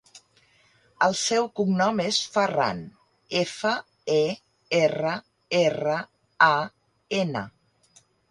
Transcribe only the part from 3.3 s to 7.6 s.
efa, e, erra, erra, a, ena.